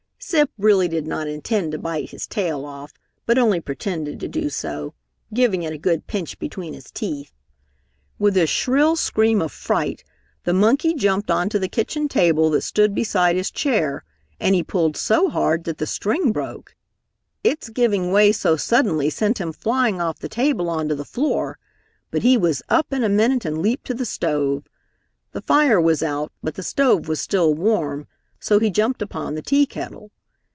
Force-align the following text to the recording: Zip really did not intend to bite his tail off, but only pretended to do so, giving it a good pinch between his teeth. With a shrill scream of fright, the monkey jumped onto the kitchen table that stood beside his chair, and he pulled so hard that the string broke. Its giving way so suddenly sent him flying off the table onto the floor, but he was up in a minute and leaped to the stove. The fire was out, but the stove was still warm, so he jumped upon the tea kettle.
Zip 0.23 0.51
really 0.57 0.87
did 0.87 1.07
not 1.07 1.27
intend 1.27 1.71
to 1.71 1.79
bite 1.79 2.11
his 2.11 2.27
tail 2.27 2.63
off, 2.63 2.93
but 3.25 3.39
only 3.39 3.59
pretended 3.59 4.19
to 4.19 4.27
do 4.27 4.49
so, 4.49 4.93
giving 5.33 5.63
it 5.63 5.73
a 5.73 5.79
good 5.79 6.05
pinch 6.05 6.37
between 6.37 6.73
his 6.75 6.91
teeth. 6.91 7.33
With 8.19 8.37
a 8.37 8.45
shrill 8.45 8.95
scream 8.95 9.41
of 9.41 9.51
fright, 9.51 10.03
the 10.43 10.53
monkey 10.53 10.93
jumped 10.93 11.31
onto 11.31 11.57
the 11.57 11.67
kitchen 11.67 12.07
table 12.07 12.51
that 12.51 12.61
stood 12.61 12.93
beside 12.93 13.35
his 13.35 13.49
chair, 13.49 14.05
and 14.39 14.53
he 14.53 14.61
pulled 14.63 14.95
so 14.95 15.27
hard 15.27 15.63
that 15.63 15.79
the 15.79 15.87
string 15.87 16.31
broke. 16.31 16.75
Its 17.43 17.69
giving 17.69 18.11
way 18.11 18.31
so 18.31 18.55
suddenly 18.55 19.09
sent 19.09 19.39
him 19.39 19.51
flying 19.51 19.99
off 19.99 20.19
the 20.19 20.29
table 20.29 20.69
onto 20.69 20.93
the 20.95 21.03
floor, 21.03 21.57
but 22.11 22.21
he 22.21 22.37
was 22.37 22.61
up 22.69 22.93
in 22.93 23.03
a 23.03 23.09
minute 23.09 23.43
and 23.43 23.57
leaped 23.57 23.85
to 23.87 23.95
the 23.95 24.05
stove. 24.05 24.67
The 25.31 25.41
fire 25.41 25.81
was 25.81 26.03
out, 26.03 26.31
but 26.43 26.53
the 26.55 26.63
stove 26.63 27.07
was 27.07 27.19
still 27.19 27.55
warm, 27.55 28.07
so 28.43 28.57
he 28.57 28.71
jumped 28.71 29.03
upon 29.03 29.35
the 29.35 29.41
tea 29.43 29.67
kettle. 29.67 30.09